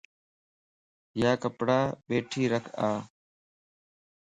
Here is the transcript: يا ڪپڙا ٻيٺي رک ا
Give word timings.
يا 1.21 1.31
ڪپڙا 1.41 1.79
ٻيٺي 2.05 2.43
رک 2.53 2.65
ا 2.89 2.89